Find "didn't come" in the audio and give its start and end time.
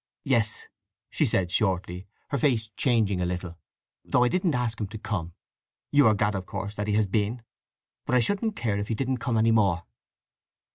8.95-9.37